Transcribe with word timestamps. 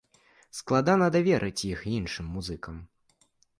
Складана 0.59 1.09
даверыць 1.17 1.65
іх 1.73 1.85
іншым 1.97 2.35
музыкам. 2.39 2.83